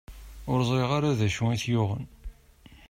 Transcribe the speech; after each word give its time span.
Ur 0.51 0.59
ẓriɣ 0.69 0.91
ara 0.97 1.17
d 1.19 1.21
acu 1.27 1.43
i 1.51 1.57
t-yuɣen. 1.61 2.05